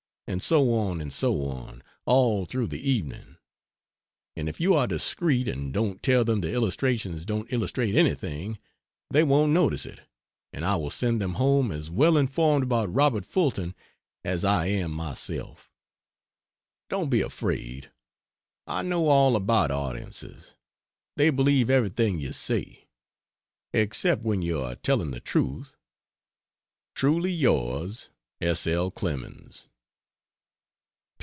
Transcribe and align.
And 0.27 0.41
so 0.41 0.73
on 0.73 1.01
and 1.01 1.11
so 1.11 1.43
on, 1.49 1.83
all 2.05 2.45
through 2.45 2.67
the 2.67 2.89
evening; 2.89 3.35
and 4.33 4.47
if 4.47 4.61
you 4.61 4.73
are 4.73 4.87
discreet 4.87 5.45
and 5.49 5.73
don't 5.73 6.01
tell 6.01 6.23
them 6.23 6.39
the 6.39 6.53
illustrations 6.53 7.25
don't 7.25 7.51
illustrate 7.51 7.95
anything, 7.95 8.57
they 9.09 9.25
won't 9.25 9.51
notice 9.51 9.85
it 9.85 9.99
and 10.53 10.63
I 10.63 10.77
will 10.77 10.89
send 10.89 11.19
them 11.19 11.33
home 11.33 11.69
as 11.69 11.91
well 11.91 12.15
informed 12.17 12.63
about 12.63 12.93
Robert 12.93 13.25
Fulton 13.25 13.75
as 14.23 14.45
I 14.45 14.67
am 14.67 14.91
myself. 14.93 15.69
Don't 16.87 17.09
be 17.09 17.19
afraid; 17.19 17.91
I 18.65 18.83
know 18.83 19.07
all 19.09 19.35
about 19.35 19.69
audiences, 19.69 20.53
they 21.17 21.29
believe 21.29 21.69
everything 21.69 22.19
you 22.19 22.31
say, 22.31 22.87
except 23.73 24.21
when 24.23 24.41
you 24.41 24.61
are 24.61 24.75
telling 24.75 25.11
the 25.11 25.19
truth. 25.19 25.75
Truly 26.95 27.33
yours, 27.33 28.07
S. 28.39 28.65
L. 28.65 28.91
CLEMENS. 28.91 29.67